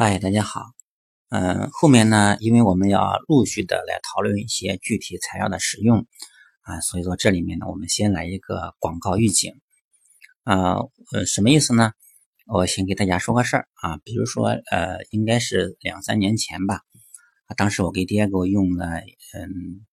[0.00, 0.62] 嗨，大家好。
[1.28, 6.06] 嗯，后面呢，因为我们要陆续的来讨论一些具体材料的使用
[6.60, 9.60] 啊，所以说这里面呢，我们先来一个广告预警
[10.44, 10.76] 啊，
[11.10, 11.90] 呃，什么意思呢？
[12.46, 16.82] 我先给大家说个事儿啊，比如说呃，应该是两三年前吧，
[17.48, 19.00] 啊，当时我给爹给我用了，
[19.34, 19.84] 嗯，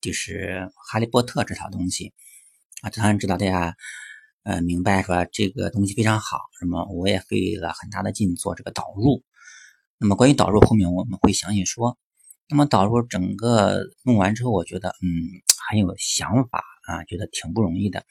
[0.00, 2.14] 就是《哈利波特》这套东西
[2.80, 3.76] 啊，当然知道大家
[4.42, 9.22] 呃明白说这个东西非常好，那么我也费了很大的劲做这个导入。
[10.00, 11.98] 那么关于导入后面我们会详细说。
[12.48, 15.06] 那么导入整个弄完之后，我觉得嗯
[15.68, 18.04] 很有想法啊，觉得挺不容易的。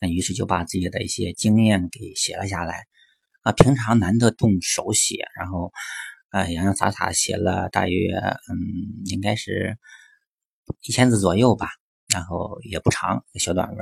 [0.00, 2.84] 那于是就把自己的一些经验给写了下来
[3.42, 3.50] 啊。
[3.52, 5.72] 平常难得动手写，然后
[6.30, 9.76] 呃洋洋洒洒写了大约嗯应该是
[10.86, 11.68] 一千字左右吧，
[12.14, 13.78] 然后也不长，小短文。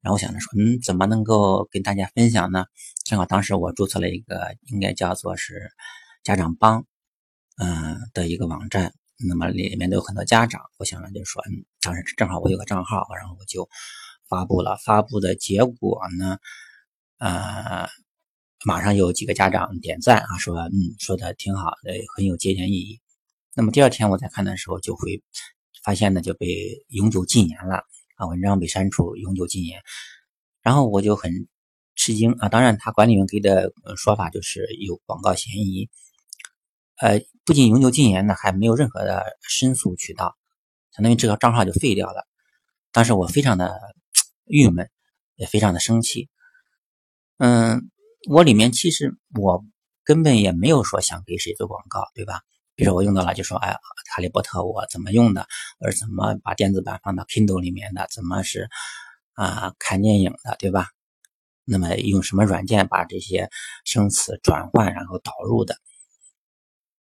[0.00, 2.66] 然后我想着说嗯怎么能够跟大家分享呢？
[3.04, 5.70] 正好当时我注册了一个，应该叫做是。
[6.24, 6.86] 家长帮，
[7.58, 8.94] 嗯的一个网站，
[9.28, 10.62] 那么里面都有很多家长。
[10.78, 13.68] 我想呢，就是说，嗯，当时正好我有个账号，然后我就
[14.26, 14.78] 发布了。
[14.78, 16.38] 发布的结果呢，
[17.18, 17.86] 呃，
[18.64, 23.00] 马上有几个家长点赞啊，说，嗯，说的挺好的，很有借鉴意义。
[23.54, 25.22] 那么第二天我在看的时候，就会
[25.84, 27.84] 发现呢，就被永久禁言了
[28.16, 29.82] 啊，文章被删除，永久禁言。
[30.62, 31.46] 然后我就很
[31.96, 35.90] 吃惊啊，当然他管理员给的说法就是有广告嫌疑。
[37.00, 40.36] 呃，不仅永久禁言呢，还没有任何的申诉渠道，
[40.92, 42.26] 相当于这个账号就废掉了。
[42.92, 43.80] 当时我非常的
[44.44, 44.88] 郁闷，
[45.34, 46.28] 也非常的生气。
[47.38, 47.90] 嗯，
[48.30, 49.64] 我里面其实我
[50.04, 52.42] 根本也没有说想给谁做广告，对吧？
[52.76, 53.72] 比如说我用到了，就说哎，
[54.10, 55.46] 哈利波特我怎么用的，
[55.80, 58.68] 或者怎么把电子版放到 Kindle 里面的，怎么是
[59.32, 60.90] 啊看电影的，对吧？
[61.64, 63.50] 那么用什么软件把这些
[63.84, 65.76] 生词转换然后导入的？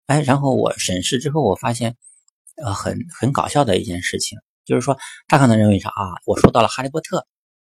[0.07, 1.97] 哎，然后我审视之后，我发现，
[2.57, 7.19] 呃，很很搞笑的一件事情，就是说，他可能认为啥啊，我说到了《哈利波特》，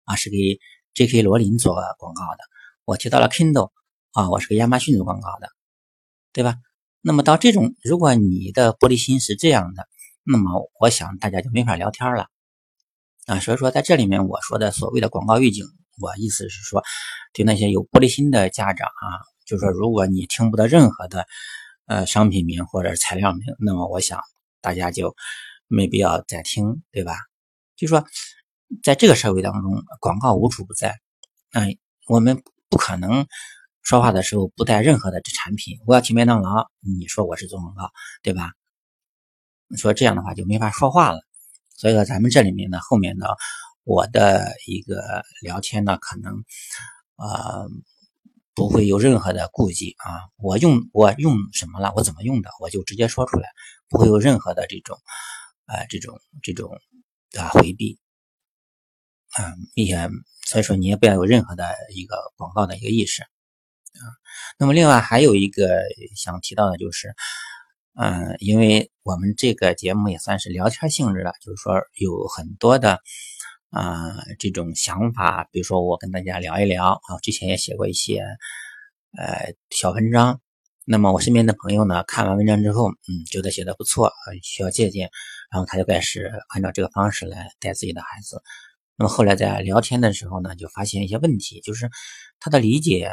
[0.05, 0.61] 啊，是给
[0.95, 1.23] J.K.
[1.23, 2.45] 罗琳做广告的；
[2.85, 3.71] 我提到了 Kindle，
[4.13, 5.49] 啊，我是给亚马逊做广告的，
[6.33, 6.57] 对吧？
[7.01, 9.89] 那么到这种，如果你的玻璃心是这样的，
[10.23, 12.29] 那么我想大家就没法聊天了，
[13.27, 15.65] 啊，所以说在这里面我说的所谓的广告预警，
[16.01, 16.83] 我意思是说，
[17.33, 21.27] 对那些有玻璃心的家长啊，就是说，如果你听不到任何的。
[21.87, 24.21] 呃，商品名或者材料名，那么我想
[24.61, 25.15] 大家就
[25.69, 27.17] 没必要再听，对吧？
[27.77, 28.05] 就说
[28.83, 30.97] 在这个社会当中，广告无处不在。
[31.53, 33.27] 嗯，我们不可能
[33.83, 35.79] 说话的时候不带任何的产品。
[35.87, 37.91] 我要去麦当劳，你说我是做广告，
[38.23, 38.51] 对吧？
[39.77, 41.21] 说这样的话就没法说话了。
[41.77, 43.27] 所以说，咱们这里面呢，后面呢，
[43.85, 46.35] 我的一个聊天呢，可能
[47.15, 47.67] 啊。
[48.57, 50.33] 不会有任何的顾忌啊！
[50.39, 51.93] 我用我用什么了？
[51.95, 52.49] 我怎么用的？
[52.59, 53.51] 我就直接说出来，
[53.91, 54.99] 不会有任何的这种，
[55.67, 56.71] 呃，这种这种
[57.39, 57.99] 啊回避，
[59.33, 60.09] 啊，也
[60.47, 63.29] 所以说你也不要有任何的一个广告的一个意识啊。
[64.59, 65.83] 那么另外还有一个
[66.17, 67.15] 想提到的就是，
[67.95, 73.03] 嗯，因为我们这个节目也算是聊天性质的，就是说有很多的。
[73.77, 78.21] 啊，这种想法，比如说我跟大家聊一聊啊，之前也写过一些
[79.19, 80.41] 呃小文章。
[80.87, 85.11] 那么我身边的朋友呢，看完文章之后，嗯，觉得写的不错啊，需要借鉴，
[85.51, 88.43] 然后他就开始按照这个方式来带自己的孩子。
[88.97, 91.91] 那么后来在聊天的时候呢，就发现一些问题，就是
[92.41, 93.13] 他的理解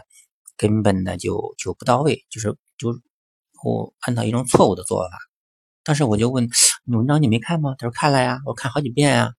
[0.56, 2.98] 根本呢就就不到位，就是就
[3.66, 5.18] 我按照一种错误的做法。
[5.84, 6.48] 当时我就问，
[6.86, 7.76] 文章你没看吗？
[7.78, 9.34] 他说看了呀，我看好几遍呀。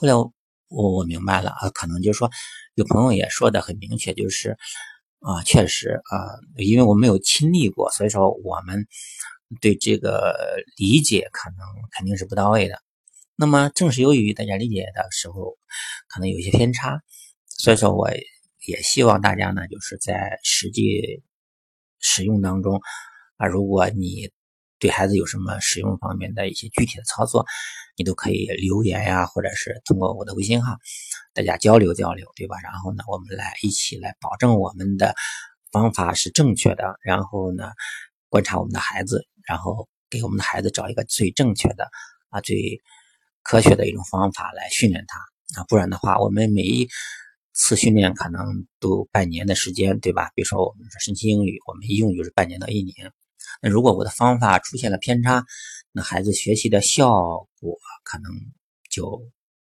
[0.00, 0.32] 后来我
[0.68, 2.30] 我明白了啊，可能就是说
[2.76, 4.56] 有朋友也说的很明确，就是
[5.18, 8.86] 啊，确实啊，因为我没有亲历过，所以说我们
[9.60, 10.36] 对这个
[10.76, 11.58] 理解可能
[11.90, 12.80] 肯定是不到位的。
[13.34, 15.58] 那么正是由于大家理解的时候
[16.06, 17.02] 可能有些偏差，
[17.48, 21.24] 所以说我也希望大家呢，就是在实际
[21.98, 22.80] 使用当中
[23.36, 24.30] 啊，如果你
[24.78, 27.44] 对孩子有什么使用方面的一些具体的操作。
[27.96, 30.76] 你都可以留言呀，或者是通过我的微信号，
[31.34, 32.56] 大家交流交流，对吧？
[32.62, 35.16] 然后呢，我们来一起来保证我们的
[35.72, 37.72] 方法是正确的，然后呢，
[38.28, 41.88] 观察我们的孩子，然后给我们的孩子找一个最正确的
[42.28, 42.80] 啊、最
[43.42, 45.64] 科学的一种方法来训练他啊。
[45.68, 46.88] 不然的话，我们每一
[47.52, 50.30] 次训练可能都半年的时间，对吧？
[50.36, 53.12] 比如说我们说神奇英语，我们一用就是半年到一年。
[53.60, 55.44] 那如果我的方法出现了偏差，
[55.92, 58.30] 那孩子学习的效果可能
[58.90, 59.30] 就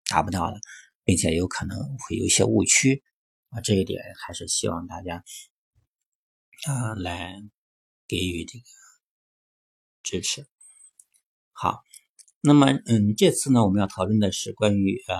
[0.10, 0.60] 达不到了，
[1.04, 3.04] 并且有可能会有一些误区
[3.50, 3.62] 啊。
[3.62, 5.24] 这一点还是希望大家
[6.68, 7.36] 啊来
[8.07, 8.66] 给予这个
[10.04, 10.45] 支持。
[11.51, 11.83] 好，
[12.42, 15.15] 那么嗯，这次呢，我们要讨论的是关于呃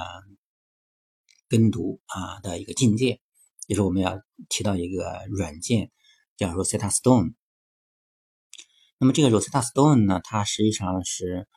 [1.48, 3.22] 跟读啊的一个境界，
[3.68, 5.92] 就是我们要提到一个软件
[6.36, 7.36] 叫 Rosetta Stone。
[9.00, 11.48] 那么这个 Rosetta Stone 呢，它实际上是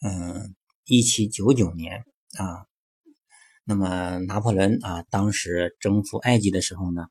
[0.00, 0.54] 嗯
[0.84, 2.04] 一七九九年
[2.38, 2.68] 啊。
[3.64, 7.06] 那么拿破仑啊，当时征服埃及的时候呢，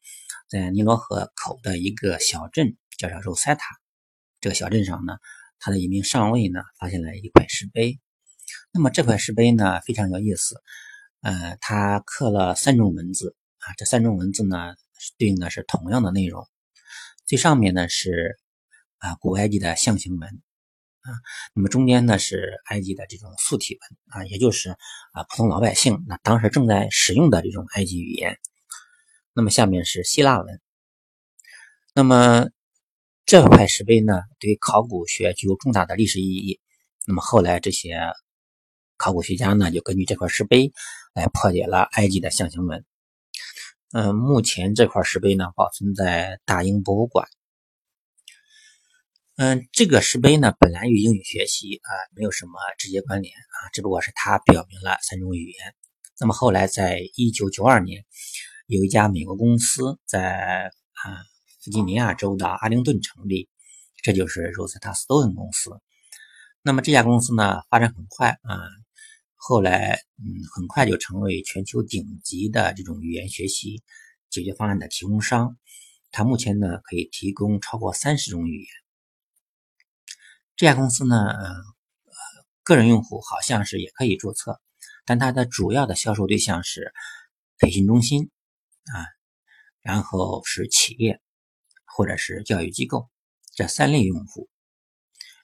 [0.50, 3.59] 在尼罗河口的一个小镇叫做 Rosetta，
[4.42, 5.18] 这个小镇上呢，
[5.60, 8.00] 他的一名上尉呢发现了一块石碑。
[8.71, 10.62] 那么这块石碑呢非常有意思，
[11.21, 14.75] 呃，它刻了三种文字啊，这三种文字呢
[15.19, 16.48] 对应的是同样的内容。
[17.27, 18.39] 最上面呢是
[18.99, 20.41] 啊古埃及的象形文。
[21.01, 21.09] 啊，
[21.53, 24.71] 那么中间呢是埃及的这种素体文啊，也就是
[25.13, 28.38] 啊普通老百姓那当时正在使用的这种埃及语言。
[29.33, 30.61] 那么下面是希腊文。
[31.94, 32.49] 那么
[33.25, 36.59] 这块石碑呢，对考古学具有重大的历史意义。
[37.05, 38.00] 那么后来这些
[38.97, 40.73] 考古学家呢，就根据这块石碑
[41.13, 42.83] 来破解了埃及的象形文。
[43.93, 47.29] 嗯，目前这块石碑呢，保存在大英博物馆。
[49.39, 55.75] 嗯，这个石碑呢，本来与英语学习啊没有什么直接关联啊，只不过是它表明了三种语言。
[56.19, 58.04] 那么后来，在一九九二年，
[58.66, 61.22] 有一家美国公司在啊
[61.63, 63.48] 弗吉尼亚州的阿灵顿成立，
[64.01, 65.69] 这就是 Rosetta Stone 公司。
[66.63, 68.57] 那么这家公司呢，发展很快啊，
[69.36, 70.25] 后来嗯，
[70.56, 73.84] 很快就成为全球顶级的这种语言学习
[74.31, 75.60] 解决方案的提供商。
[76.10, 78.68] 它目前呢，可以提供超过三十种语言。
[80.57, 81.54] 这家公司呢，呃，
[82.63, 84.59] 个人用户好像是也可以注册，
[85.06, 86.92] 但它的主要的销售对象是
[87.59, 88.31] 培训中心
[88.92, 89.06] 啊，
[89.83, 91.21] 然后是企业
[91.86, 93.07] 或者是教育机构
[93.54, 94.50] 这三类用户。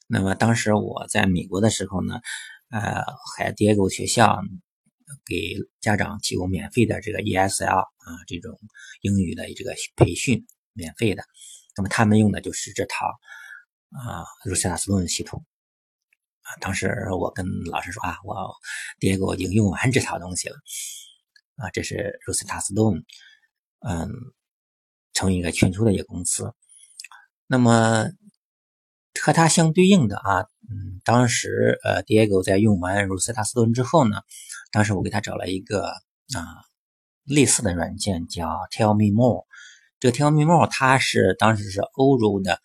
[0.07, 2.19] 那么当时我在美国的时候呢，
[2.71, 3.04] 呃，
[3.38, 4.42] 海迭戈学校
[5.27, 7.88] 给家长提供免费的这个 ESL 啊
[8.25, 8.59] 这种
[9.01, 11.24] 英语的这个培训，免费的。
[11.77, 13.06] 那么他们用的就是这套。
[13.94, 15.45] 啊，Rosetta Stone 系统
[16.42, 16.88] 啊，当时
[17.19, 18.56] 我跟老师说啊，我
[19.00, 20.56] 爹给我已经用完这套东西了
[21.57, 23.04] 啊，这是 Rosetta Stone，
[23.88, 24.10] 嗯，
[25.13, 26.56] 成为一个全球的一个公司。
[27.45, 28.07] 那么
[29.22, 34.24] 和它相对应的啊，嗯，当时呃，Diego 在用完 Rosetta Stone 之后呢，
[34.72, 36.66] 当时我给他找了一个啊
[37.25, 39.45] 类似的软件叫 Tell Me More，
[40.00, 42.60] 这个 Tell Me More 它是当时是欧洲的。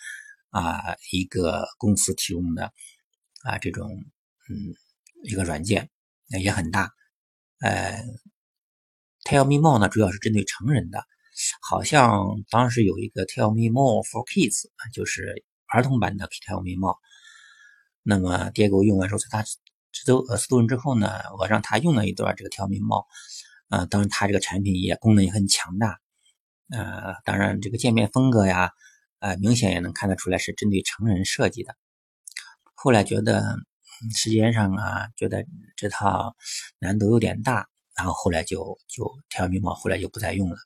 [0.51, 2.73] 啊，一个公司提供的
[3.45, 3.89] 啊，这种
[4.49, 4.75] 嗯，
[5.25, 5.91] 一个软件
[6.41, 6.91] 也很大。
[7.61, 8.03] 呃
[9.25, 11.05] ，Tell Me More 呢，主要是针对成人的，
[11.61, 16.97] 好像当时有一个 Tell Me More for Kids，就是儿童版的 Tell Me More。
[18.03, 19.45] 那么，爹给我用完之后，在他
[19.93, 23.05] 这都呃斯顿之后呢，我让他用了一段这个 Tell Me More。
[23.69, 25.99] 啊，当然，他这个产品也功能也很强大。
[26.71, 28.73] 呃，当然，这个界面风格呀。
[29.21, 31.75] 呃，明显也能看得出来是针对成人设计的。
[32.75, 33.57] 后来觉得
[34.17, 35.45] 时间上啊，觉得
[35.77, 36.37] 这套
[36.79, 40.57] 难度有点大，然后后来就就调密码，后来就不再用了。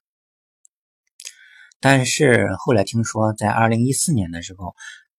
[1.80, 4.74] 但是后来听说，在二零一四年的时候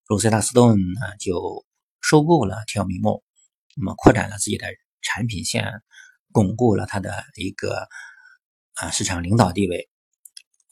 [0.06, 1.66] ，Rosetta Stone 呢就
[2.00, 3.10] 收购了调密码，
[3.76, 4.68] 那么扩展了自己的
[5.02, 5.82] 产品线，
[6.30, 7.88] 巩固了它的一个
[8.74, 9.88] 啊市场领导地位。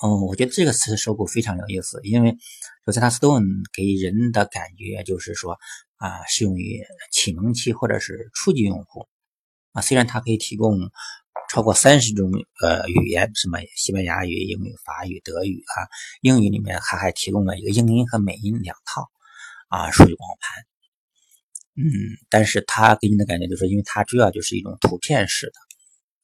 [0.04, 2.36] 嗯，我觉得这个词的收购非常有意思，因为
[2.84, 5.56] Rosetta Stone 给人的感觉就是说
[5.96, 6.82] 啊，适用于
[7.12, 9.06] 启蒙期或者是初级用户
[9.70, 9.80] 啊。
[9.80, 10.90] 虽然它可以提供
[11.48, 15.86] 超过三十种呃语言，什么西班牙语、英语、法语、德语啊，
[16.20, 19.08] 英语里面它还提供了一个英音和美音两套
[19.68, 20.64] 啊数据光盘。
[21.76, 21.86] 嗯，
[22.28, 25.52] 但是它给你的感觉就是，因为它主要就是一种图片式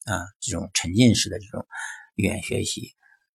[0.03, 1.65] 的啊，这种沉浸式的这种
[2.15, 2.91] 语言学习。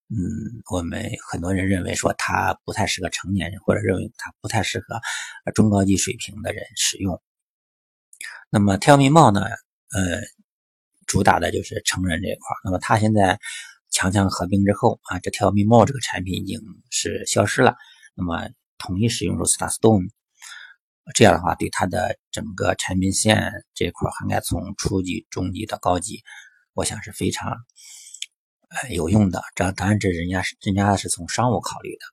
[0.07, 5.01] 嗯，我们很多人认为说它不太适合成年人，或者认为它不太适合
[5.53, 7.19] 中高级水平的人使用。
[8.51, 9.41] 那么 Tell Me More 呢？
[9.41, 10.21] 呃，
[11.07, 12.55] 主打的就是成人这一块。
[12.63, 13.39] 那么它现在
[13.89, 17.75] 强强合并之后啊，这 Tell Me More 这个产品已经是消失了。
[18.13, 18.47] 那么
[18.77, 20.09] 统一使用 Rosetta Stone，
[21.15, 26.21] 这样的话对它的整个产品线这块涵盖从初级、中级到高级，
[26.73, 27.57] 我想是非常。
[28.91, 32.05] 有用的，这当然这人家是人家是从商务考虑的，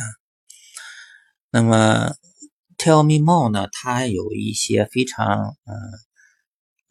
[0.00, 0.02] 啊，
[1.50, 2.14] 那么
[2.76, 5.74] Tell Me More 呢，它有一些非常嗯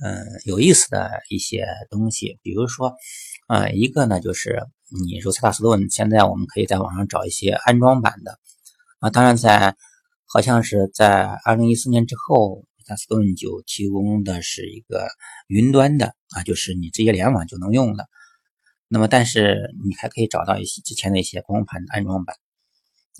[0.04, 2.96] 嗯有意思的一些东西，比如说
[3.48, 8.40] 啊，一个呢就是你 Rosetta Stone，现在我们可以在网上找一些安装版的。
[9.00, 9.76] 啊，当然在
[10.26, 15.08] 好像是在二零一四年之后，它 Stone 就提供的是一个
[15.48, 18.10] 云端的啊，就是你直接联网就能用的。
[18.90, 22.38] 那么，但是你还可以找到一些之前的一些光盘的安装版。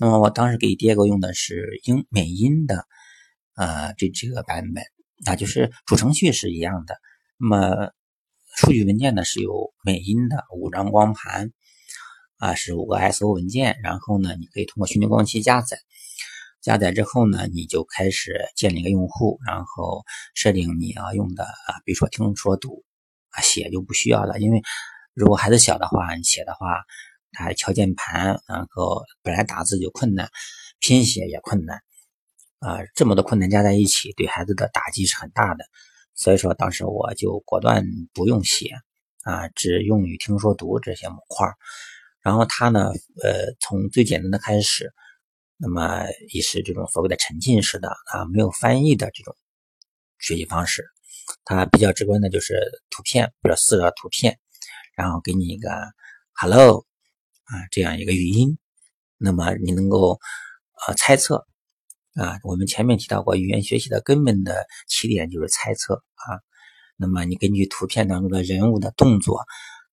[0.00, 2.86] 那么我当时给第二个用的是英美音的，
[3.54, 4.82] 呃，这这个版本，
[5.26, 6.96] 那就是主程序是一样的。
[7.36, 7.90] 那么
[8.56, 11.52] 数据文件呢是有美音的五张光盘，
[12.38, 13.78] 啊，是五个 SO 文件。
[13.82, 15.76] 然后呢，你可以通过虚拟光机加载，
[16.62, 20.02] 加载之后呢，你就开始建立一个用户，然后
[20.34, 22.84] 设定你要用的啊，比如说听说读
[23.32, 24.62] 啊，写就不需要了，因为。
[25.18, 26.84] 如果孩子小的话，你写的话，
[27.32, 30.30] 他敲键盘，然后本来打字就困难，
[30.78, 31.82] 拼写也困难，
[32.60, 35.64] 啊，这么多困难加在一起，对孩子的打击是很大的。
[36.14, 37.84] 所以说，当时我就果断
[38.14, 38.76] 不用写，
[39.24, 41.48] 啊，只用于听说读这些模块。
[42.20, 44.92] 然后他呢，呃，从最简单的开始，
[45.56, 49.36] 那么也是这种所谓的沉浸式的啊，没有翻译的这种
[50.20, 50.84] 学习方式。
[51.44, 52.54] 它比较直观的就是
[52.88, 54.38] 图片，比如四个图片。
[54.98, 55.70] 然后给你一个
[56.32, 56.84] “hello”
[57.44, 58.58] 啊，这样一个语音，
[59.16, 60.18] 那么你能够
[60.88, 61.46] 呃猜测
[62.16, 62.40] 啊。
[62.42, 66.42] 我们前面提到过，语言学习的根本的起点就是猜测啊。
[66.96, 69.44] 那么你根据图片当中的人物的动作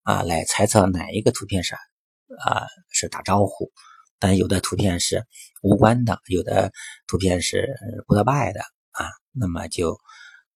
[0.01, 3.71] 啊，来猜测哪一个图片是啊是打招呼，
[4.17, 5.23] 但有的图片是
[5.61, 6.71] 无关的，有的
[7.05, 7.75] 图片是
[8.07, 9.05] goodbye 的啊。
[9.33, 9.99] 那么就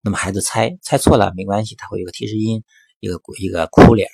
[0.02, 2.64] 那么孩子猜猜错了没关系，他会有个提示音。
[3.00, 4.10] 一个一个哭脸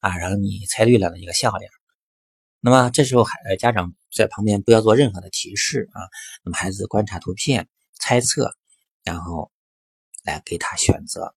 [0.00, 1.70] 啊，然后你猜对了的一个笑脸。
[2.60, 6.00] 那么这时候孩家长在旁边不要做任何的提示啊，
[6.44, 8.56] 那么孩子观察图片猜测，
[9.04, 9.52] 然后
[10.24, 11.34] 来给他选择。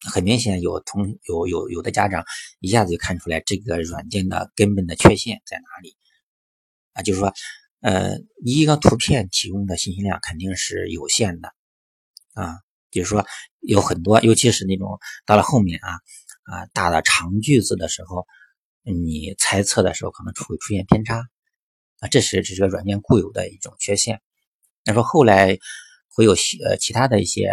[0.00, 2.24] 很明显有同有有有的家长
[2.60, 5.96] 一下子就看出来这个软件的根本的缺陷在哪里
[6.92, 7.34] 啊，就是说
[7.80, 11.52] 呃一个图片提供的信息量肯定是有限的
[12.34, 12.60] 啊。
[12.90, 13.24] 就是说，
[13.60, 15.90] 有很多，尤其是那种到了后面啊
[16.44, 18.26] 啊大的长句子的时候，
[18.82, 21.18] 你猜测的时候可能会出现偏差
[22.00, 24.20] 啊，这是这个软件固有的一种缺陷。
[24.84, 25.58] 那说后来
[26.14, 27.50] 会有呃其他的一些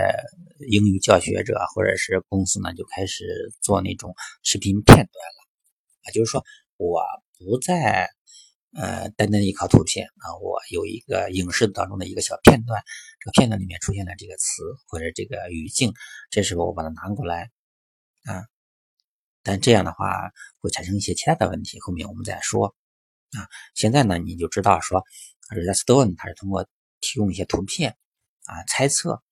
[0.69, 3.25] 英语教学者或者是公司呢，就开始
[3.61, 5.39] 做那种视频片段了
[6.03, 6.43] 啊，就是说
[6.77, 7.03] 我
[7.37, 8.14] 不再。
[8.75, 12.83] 呃，单单依靠图片啊，我有一个影视当中的一个小片段，
[13.21, 15.93] 这个片段里面出现了这个词或者这个语境，
[16.29, 17.51] 这时候我把它拿过来
[18.25, 18.43] 啊，
[19.43, 20.29] 但这样的话
[20.59, 22.75] 会产生一些其他的问题，后面我们再说
[23.31, 23.47] 啊。
[23.75, 25.01] 现在呢，你就知道说
[25.49, 26.67] r e s t o n e 它是通过
[26.99, 27.95] 提供一些图片
[28.43, 29.23] 啊，猜测，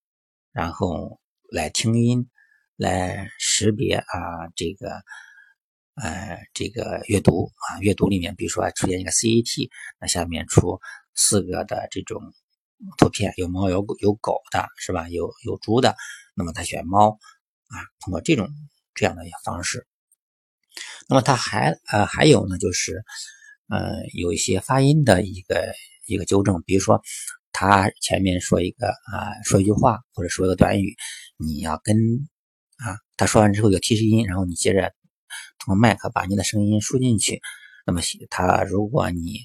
[0.53, 1.19] 然后
[1.51, 2.29] 来听音，
[2.77, 5.03] 来识别啊这个。
[5.95, 9.69] 呃，这个阅读啊，阅读里面，比如说出现一个 CAT，
[9.99, 10.79] 那下面出
[11.13, 12.19] 四个的这种
[12.97, 15.07] 图片，有猫有狗有狗的是吧？
[15.09, 15.95] 有有猪的，
[16.33, 17.11] 那么他选猫
[17.67, 18.49] 啊，通过这种
[18.95, 19.85] 这样的一个方式。
[21.07, 23.03] 那么他还呃还有呢，就是
[23.67, 25.75] 呃有一些发音的一个
[26.07, 27.03] 一个纠正，比如说
[27.51, 30.95] 他前面说一个啊说一句话或者说一个短语，
[31.37, 31.95] 你要跟
[32.77, 34.91] 啊他说完之后有提示音，然后你接着。
[35.59, 37.41] 通过麦克把你的声音输进去，
[37.85, 39.39] 那么它如果你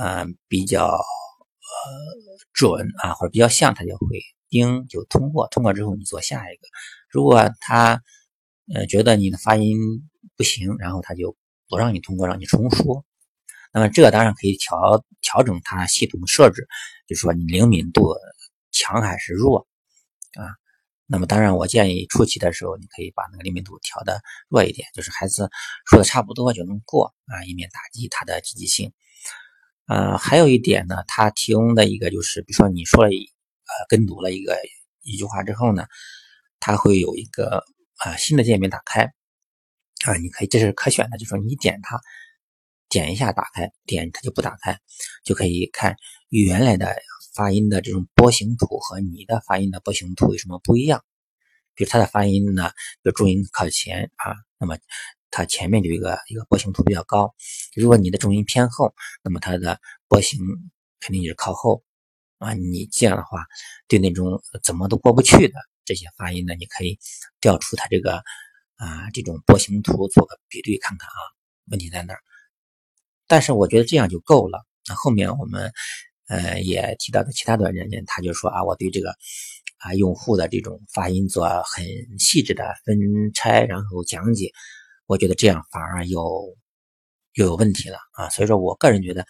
[0.00, 1.02] 嗯比较呃
[2.52, 5.48] 准啊或者比较像，它就会叮就通过。
[5.48, 6.62] 通过之后你做下一个。
[7.08, 8.02] 如果他
[8.74, 9.78] 呃觉得你的发音
[10.36, 11.36] 不行，然后他就
[11.68, 13.04] 不让你通过，让你重说。
[13.72, 16.68] 那么这个当然可以调调整它系统设置，
[17.08, 18.14] 就是说你灵敏度
[18.70, 19.66] 强还是弱
[20.34, 20.46] 啊。
[21.06, 25.50] 那么当然，我建议初期的时候，你可以把那个灵敏度调的弱一点，就是孩子
[25.90, 28.90] 说的差不多就能过啊，以免打击他的积极性。
[29.86, 34.58] 呃，还有一点呢，他提供的一个就是，比如说你说了一呃跟读了一个
[35.02, 35.86] 一句话之后呢，
[36.58, 37.62] 他会有一个
[37.98, 39.02] 啊新的界面打开
[40.06, 42.00] 啊，你可以这是可选的，就说你点它，
[42.88, 44.78] 点一下打开，点它就不打开，
[45.22, 45.96] 就可以看
[46.30, 46.96] 原来的。
[47.34, 51.04] 发音的这种波形图和你的发音的波形图有什么不一样？
[51.74, 52.70] 比如它的发音呢，
[53.02, 54.78] 比如重音靠前啊，那么
[55.32, 57.34] 它前面就一个一个波形图比较高；
[57.74, 60.38] 如果你的重音偏后，那么它的波形
[61.00, 61.82] 肯定就是靠后
[62.38, 62.54] 啊。
[62.54, 63.44] 你这样的话，
[63.88, 67.00] 对那种怎么都过不去的这些发音呢，你可以
[67.40, 68.22] 调出它这个
[68.76, 71.18] 啊这种波形图做个比对看看啊，
[71.72, 72.20] 问题在哪儿？
[73.26, 74.64] 但是我觉得这样就够了。
[74.86, 75.72] 那后面我们。
[76.28, 79.14] 呃，也提到的其他的软件，他就说啊，我对这个
[79.78, 81.84] 啊用户的这种发音做很
[82.18, 82.98] 细致的分
[83.34, 84.50] 拆，然后讲解，
[85.06, 86.56] 我觉得这样反而又
[87.34, 88.30] 又有问题了啊。
[88.30, 89.26] 所以说我个人觉得，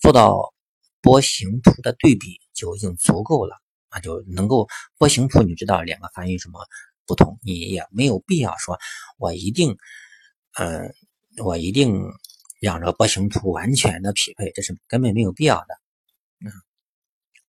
[0.00, 0.54] 做到
[1.02, 4.66] 波形图的对比就已经足够了啊，就能够
[4.96, 6.58] 波形图你知道两个发音什么
[7.06, 8.78] 不同，你也没有必要说
[9.18, 9.76] 我一定，
[10.58, 10.94] 嗯，
[11.44, 12.00] 我一定
[12.62, 15.83] 让这个波形图完全的匹配，这是根本没有必要的。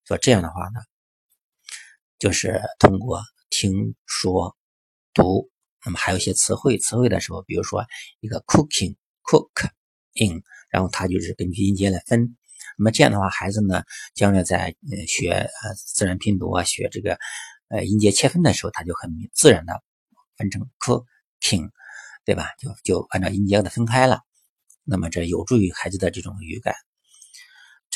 [0.05, 0.79] 说，这样的话呢，
[2.19, 4.55] 就是通过听说
[5.13, 5.49] 读，
[5.83, 7.85] 那么还有一些词汇，词汇的时候，比如说
[8.19, 9.69] 一个 cooking，cook
[10.13, 12.37] in，然后它就是根据音节来分。
[12.77, 13.83] 那么这样的话，孩子呢，
[14.13, 14.75] 将来在
[15.07, 17.17] 学呃自然拼读啊，学这个
[17.69, 19.81] 呃音节切分的时候，他就很自然的
[20.37, 21.71] 分成 cooking，
[22.25, 22.49] 对吧？
[22.59, 24.21] 就就按照音节的分开了。
[24.83, 26.75] 那么这有助于孩子的这种语感。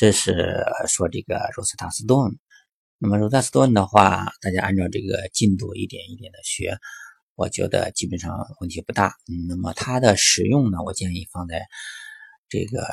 [0.00, 2.38] 这是说这个 Rosetta Stone。
[2.96, 6.78] 那么 Rosetta Stone 的话，大家按照这个进度一点一点的学，
[7.34, 9.08] 我觉得基本上问题不大。
[9.28, 11.60] 嗯，那么它的使用呢，我建议放在
[12.48, 12.88] 这个。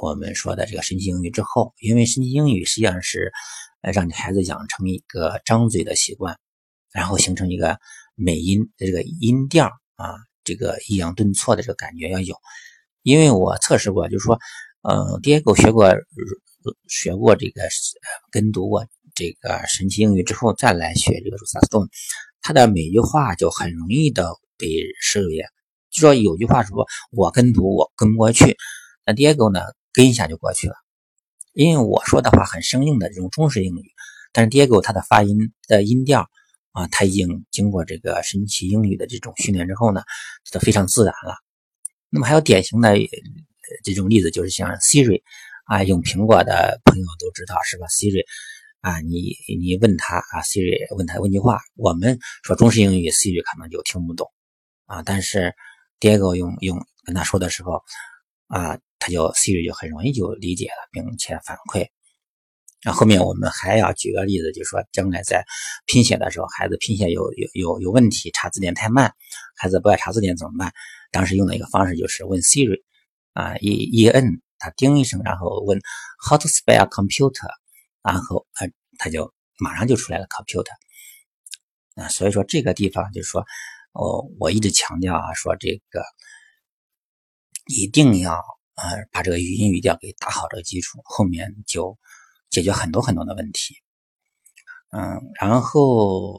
[0.00, 3.32] 我们说的这个神奇英语之后，因为神奇英语实际上是
[3.82, 6.38] 呃让你孩子养成一个张嘴的习惯，
[6.92, 7.80] 然后形成一个
[8.14, 12.36] 美音的这个音调啊，这个抑扬顿挫的这个感觉要有。
[13.02, 14.38] 因为我测试过，就是说，
[14.88, 15.92] 呃，Diego 学过
[16.86, 17.62] 学过这个
[18.30, 21.88] 跟读过这个神奇英语之后，再来学这个 Rust Stone
[22.40, 24.68] 他的每句话就很容易的被
[25.00, 25.44] 识别。
[25.90, 28.56] 就说有句话说，我跟读我跟不过去，
[29.04, 29.60] 那 Diego 呢？
[29.92, 30.74] 跟一下就过去了，
[31.52, 33.90] 因为我说的话很生硬的这种中式英语，
[34.32, 36.28] 但是 Diego 他的发音的音调
[36.70, 40.02] 啊，他已经经过这个神奇英语的这种训练之后呢，
[40.52, 41.34] 都非常自然了。
[42.08, 42.94] 那么还有典型的
[43.84, 45.22] 这种例子，就是像 Siri
[45.64, 48.24] 啊，用苹果的朋友都知道是吧？Siri
[48.80, 54.30] 啊，你你问他啊，Siri 问他问句话，我们说中式英语，Siri 可能就听不懂
[54.86, 55.54] 啊，但是
[56.00, 57.82] Diego 用用跟他说的时候
[58.48, 58.78] 啊。
[58.98, 61.86] 他就 Siri 就很容易就理解了，并且反馈。
[62.82, 65.44] 那后面我们还要举个例子，就是说将来在
[65.86, 69.12] 拼写的时候，孩子拼写有有有有问题，查字典太慢，
[69.54, 70.72] 孩子不爱查字典怎么办？
[71.12, 72.82] 当时用的一个方式就是问 Siri，
[73.36, 75.78] 啊一一摁，他叮一声，然后问
[76.18, 77.48] How to spell computer，
[78.02, 78.68] 然后呃
[78.98, 80.74] 他就马上就出来了 computer。
[81.94, 83.44] 啊，所以说这个地方就是说，
[83.92, 86.02] 哦，我一直强调啊，说这个
[87.66, 88.42] 一定要。
[88.76, 91.96] 呃，把这个语音语调给打好这个基础，后面就
[92.50, 93.74] 解决很多很多的问题。
[94.90, 96.38] 嗯，然后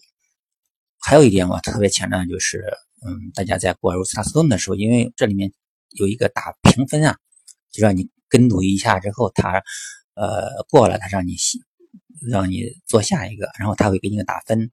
[0.99, 2.63] 还有一点我特别强调就是，
[3.03, 5.51] 嗯，大家在过 r o s e t t o n 的时候，因为这里面
[5.91, 7.17] 有一个打评分啊，
[7.71, 9.63] 就让你跟读一下之后，他
[10.15, 11.35] 呃过了，他让你
[12.29, 14.71] 让你做下一个，然后他会给你个打分。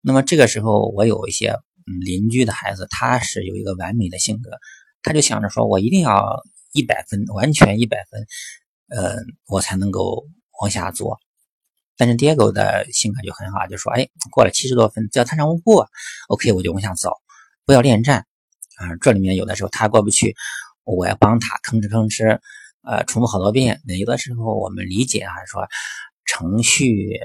[0.00, 4.50] 那么这个时候，我有一些邻居的孩子，他是有一个完美的性格，
[5.02, 6.42] 他就想着说，我一定要。
[6.74, 8.26] 一百分，完全一百分，
[8.88, 10.24] 呃，我才能够
[10.58, 11.20] 往下做。
[11.98, 15.90] 但是 Diego 的性格就很好，就说：“哎，过了七十多分，只要他让我过
[16.28, 17.12] ，OK，我就往下走，
[17.66, 18.24] 不要恋战。”
[18.78, 20.34] 啊，这里面有的时候他过不去，
[20.84, 22.40] 我要帮他吭哧吭哧，
[22.82, 23.80] 呃，重复好多遍。
[23.86, 25.66] 那有的时候我们理解啊，说
[26.24, 27.18] 程序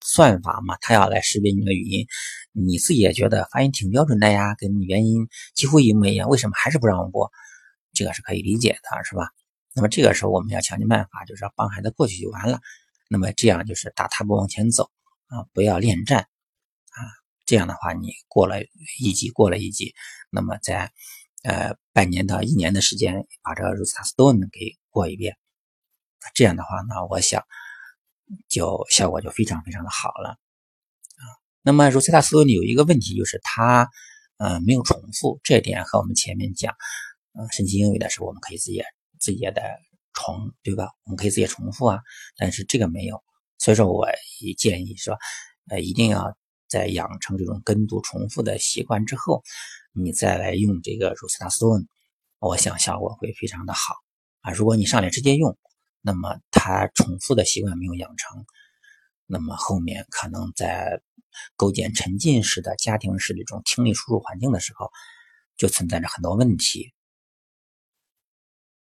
[0.00, 2.06] 算法嘛，他要来识别你的语音，
[2.52, 7.30] 你自己也觉得发音挺标准的呀，跟原音几乎一模一样，为什么还是不让我过？
[7.92, 9.28] 这个是可以理解的，是吧？
[9.74, 12.60] 那么这个时候我们要想尽办法，就是要帮孩子过去就完了。
[13.08, 14.90] 那么这样就是大踏步往前走
[15.26, 16.26] 啊，不要恋战。
[17.46, 18.62] 这样的话，你过了
[18.98, 19.94] 一级，过了一级，
[20.30, 20.92] 那么在
[21.42, 25.36] 呃半年到一年的时间，把这个 Rosetta Stone 给过一遍，
[26.34, 27.44] 这样的话呢，我想
[28.48, 31.24] 就效果就非常非常的好了啊。
[31.62, 33.88] 那么 Rosetta Stone 有一个问题，就是它
[34.38, 36.74] 呃没有重复，这点和我们前面讲。
[37.36, 38.80] 嗯，神奇英语的时候，我们可以自己
[39.18, 39.60] 自己的
[40.12, 40.90] 重，对吧？
[41.02, 41.98] 我们可以自己重复啊，
[42.36, 43.24] 但是这个没有，
[43.58, 44.08] 所以说我
[44.40, 45.18] 也建议说，
[45.68, 46.36] 呃，一定要
[46.74, 49.44] 在养成这种跟读重复的习惯之后，
[49.92, 51.86] 你再来用这个 r o s e t a Stone，
[52.40, 53.94] 我想效果会非常的好
[54.40, 54.50] 啊。
[54.50, 55.56] 如果你上来直接用，
[56.00, 58.44] 那么它重复的习惯没有养成，
[59.26, 61.00] 那么后面可能在
[61.54, 64.90] 构建沉浸式的家庭式的这种听力输入环境的时候，
[65.56, 66.92] 就存在着很多问题。